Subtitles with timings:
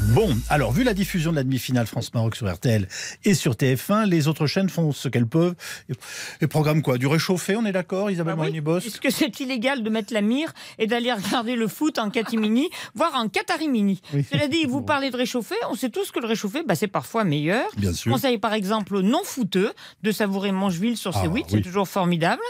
[0.00, 2.86] Bon, alors vu la diffusion de la demi-finale France-Maroc sur RTL
[3.24, 5.54] et sur TF1, les autres chaînes font ce qu'elles peuvent.
[6.40, 6.98] Et programme quoi?
[6.98, 10.20] Du réchauffé, on est d'accord, Isabelle Ah oui, Est-ce que c'est illégal de mettre la
[10.20, 14.02] mire et d'aller regarder le foot en catimini, voire en catarimini?
[14.12, 14.24] Oui.
[14.30, 17.24] Cela dit, vous parlez de réchauffer, on sait tous que le réchauffé, bah, c'est parfois
[17.24, 17.66] meilleur.
[17.76, 18.12] Bien sûr.
[18.12, 21.44] conseille par exemple aux non-footeux de savourer Mangeville sur Ah, C8, oui.
[21.48, 22.42] c'est toujours formidable.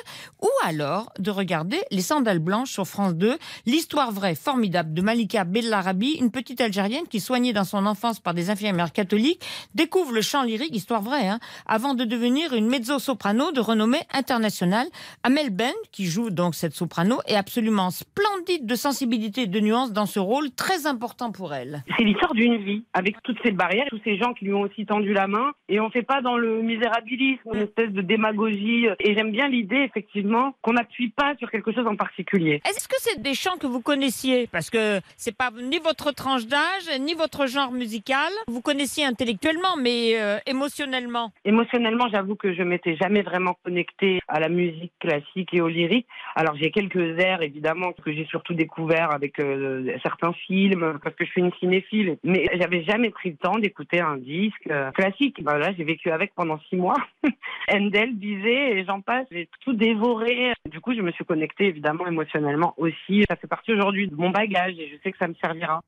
[0.42, 5.44] Ou alors de regarder Les Sandales Blanches sur France 2, l'histoire vraie, formidable de Malika
[5.44, 10.22] Bellarabi, une petite Algérienne qui, soignée dans son enfance par des infirmières catholiques, découvre le
[10.22, 14.86] chant lyrique, histoire vraie, hein, avant de devenir une mezzo-soprano de renommée internationale.
[15.22, 19.92] Amel Ben, qui joue donc cette soprano, est absolument splendide de sensibilité et de nuances
[19.92, 21.84] dans ce rôle très important pour elle.
[21.98, 24.86] C'est l'histoire d'une vie, avec toutes ces barrières, tous ces gens qui lui ont aussi
[24.86, 25.52] tendu la main.
[25.68, 28.86] Et on fait pas dans le misérabilisme, une espèce de démagogie.
[29.00, 32.60] Et j'aime bien l'idée, effectivement, qu'on n'appuie pas sur quelque chose en particulier.
[32.64, 34.46] Est-ce que c'est des chants que vous connaissiez?
[34.46, 38.32] Parce que c'est pas ni votre tranche d'âge, ni votre genre musical.
[38.48, 41.32] Vous connaissiez intellectuellement, mais euh, émotionnellement.
[41.44, 46.06] Émotionnellement, j'avoue que je m'étais jamais vraiment connectée à la musique classique et au lyrique.
[46.36, 51.24] Alors j'ai quelques airs, évidemment, que j'ai surtout découvert avec euh, certains films, parce que
[51.24, 52.16] je suis une cinéphile.
[52.24, 55.42] Mais j'avais jamais pris le temps d'écouter un disque euh, classique.
[55.42, 56.96] Ben là, j'ai vécu avec pendant six mois.
[57.72, 59.26] Handel, Bizet et j'en passe.
[59.30, 60.43] J'ai tout dévoré.
[60.70, 63.24] Du coup, je me suis connectée, évidemment, émotionnellement aussi.
[63.28, 65.82] Ça fait partie aujourd'hui de mon bagage et je sais que ça me servira.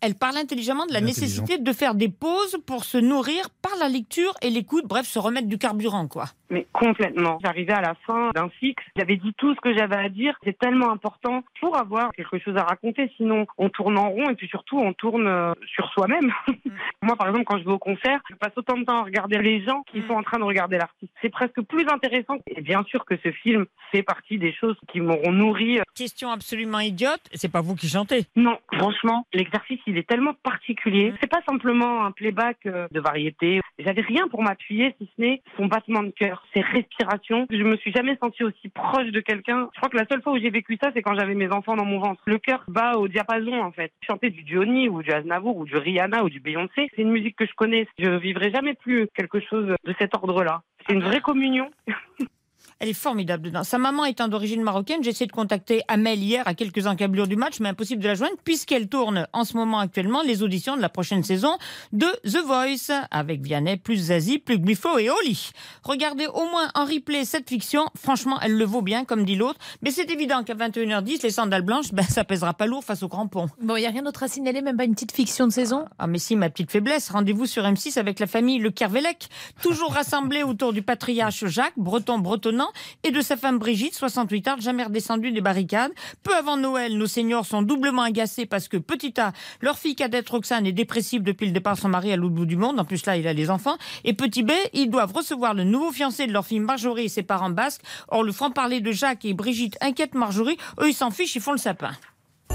[0.00, 1.20] Elle parle intelligemment de la Intelligent.
[1.20, 5.18] nécessité de faire des pauses pour se nourrir par la lecture et l'écoute, bref, se
[5.18, 6.26] remettre du carburant, quoi.
[6.50, 7.38] Mais complètement.
[7.44, 10.36] J'arrivais à la fin d'un cycle, j'avais dit tout ce que j'avais à dire.
[10.44, 13.10] C'est tellement important pour avoir quelque chose à raconter.
[13.16, 16.32] Sinon, on tourne en rond et puis surtout, on tourne euh, sur soi-même.
[17.02, 19.38] Moi, par exemple, quand je vais au concert, je passe autant de temps à regarder
[19.38, 21.12] les gens qui sont en train de regarder l'artiste.
[21.20, 22.36] C'est presque plus intéressant.
[22.46, 25.80] Et bien sûr que ce film fait partie des choses qui m'auront nourri.
[25.96, 28.26] Question absolument idiote, c'est pas vous qui chantez.
[28.36, 29.55] Non, franchement, l'exercice,
[29.86, 31.12] il est tellement particulier.
[31.20, 33.60] C'est pas simplement un playback euh, de variété.
[33.78, 37.46] J'avais rien pour m'appuyer, si ce n'est son battement de cœur, ses respirations.
[37.50, 39.68] Je me suis jamais sentie aussi proche de quelqu'un.
[39.74, 41.76] Je crois que la seule fois où j'ai vécu ça, c'est quand j'avais mes enfants
[41.76, 42.22] dans mon ventre.
[42.26, 43.92] Le cœur bat au diapason, en fait.
[44.06, 47.36] Chanter du Johnny ou du Aznavour ou du Rihanna ou du Beyoncé, c'est une musique
[47.36, 47.86] que je connais.
[47.98, 50.62] Je vivrai jamais plus quelque chose de cet ordre-là.
[50.86, 51.70] C'est une vraie communion.
[52.78, 53.64] Elle est formidable dedans.
[53.64, 57.36] Sa maman étant d'origine marocaine, j'ai essayé de contacter Amel hier à quelques encablures du
[57.36, 60.82] match, mais impossible de la joindre puisqu'elle tourne en ce moment actuellement les auditions de
[60.82, 61.56] la prochaine saison
[61.92, 65.52] de The Voice avec Vianney, plus Zazie, plus Glypho et Oli.
[65.84, 67.86] Regardez au moins en replay cette fiction.
[67.96, 69.58] Franchement, elle le vaut bien, comme dit l'autre.
[69.80, 73.08] Mais c'est évident qu'à 21h10, les sandales blanches, ben, ça pèsera pas lourd face au
[73.08, 73.48] crampon.
[73.62, 75.86] Bon, il n'y a rien d'autre à signaler, même pas une petite fiction de saison?
[75.98, 79.28] Ah mais si, ma petite faiblesse, rendez-vous sur M6 avec la famille Le Kervelec,
[79.62, 82.65] toujours rassemblée autour du patriarche Jacques, breton bretonnant,
[83.02, 85.92] et de sa femme Brigitte, 68 ans, jamais redescendue des barricades.
[86.22, 90.28] Peu avant Noël, nos seniors sont doublement agacés parce que, petit A, leur fille cadette
[90.28, 92.84] Roxane est dépressive depuis le départ de son mari à l'autre bout du monde, en
[92.84, 96.26] plus là, il a les enfants, et petit B, ils doivent recevoir le nouveau fiancé
[96.26, 97.82] de leur fille Marjorie et ses parents basques.
[98.08, 101.52] Or, le franc-parler de Jacques et Brigitte inquiète Marjorie, eux, ils s'en fichent, ils font
[101.52, 101.92] le sapin.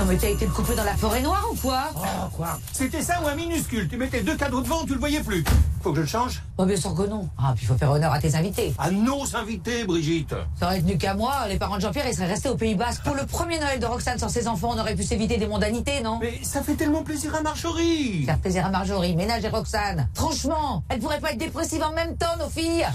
[0.02, 3.04] Non mais t'as été te couper dans la forêt noire ou quoi Oh, quoi C'était
[3.04, 5.44] ça ou un minuscule Tu mettais deux cadeaux devant, tu le voyais plus.
[5.84, 7.30] Faut que je le change Oh bien sûr que non.
[7.38, 8.74] Ah puis faut faire honneur à tes invités.
[8.80, 10.34] À nos invités, Brigitte.
[10.60, 13.04] Ça aurait tenu qu'à moi, les parents de Jean-Pierre ils seraient restés au Pays Basque.
[13.04, 16.02] Pour le premier Noël de Roxane sans ses enfants, on aurait pu s'éviter des mondanités,
[16.02, 18.24] non Mais ça fait tellement plaisir à Marjorie.
[18.26, 20.10] Faire plaisir à Marjorie, ménage et Roxane.
[20.16, 22.88] Franchement, elles pourraient pas être dépressives en même temps, nos filles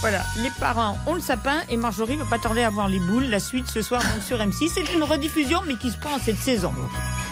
[0.00, 3.24] Voilà, les parents ont le sapin et Marjorie va pas tarder à voir les boules.
[3.24, 4.70] La suite ce soir donc sur M6.
[4.72, 6.72] C'est une rediffusion mais qui se prend en cette saison.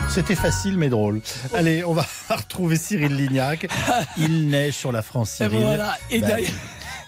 [0.09, 1.21] C'était facile mais drôle.
[1.53, 3.69] Allez, on va retrouver Cyril Lignac.
[4.17, 5.61] Il neige sur la France, Et Cyril.
[5.65, 5.97] voilà.
[6.11, 6.51] Et Bah, d'ailleurs-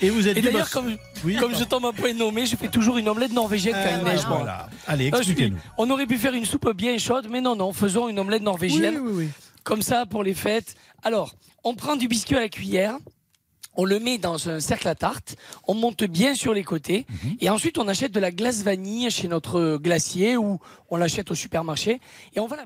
[0.02, 0.94] Et vous êtes et d'ailleurs, comme,
[1.24, 4.04] Oui, comme je tombe un peu nommé, je fais toujours une omelette norvégienne quand il
[4.04, 4.20] neige.
[4.28, 4.68] Voilà.
[4.86, 5.56] Allez, Ah, expliquez-nous.
[5.78, 8.98] On aurait pu faire une soupe bien chaude, mais non, non, faisons une omelette norvégienne.
[9.02, 9.28] oui, oui.
[9.64, 10.74] Comme ça, pour les fêtes.
[11.02, 11.34] Alors,
[11.64, 12.98] on prend du biscuit à la cuillère.
[13.76, 17.36] On le met dans un cercle à tarte, on monte bien sur les côtés, Mhm.
[17.40, 20.58] et ensuite on achète de la glace vanille chez notre glacier ou
[20.90, 22.00] on l'achète au supermarché,
[22.34, 22.64] et on va la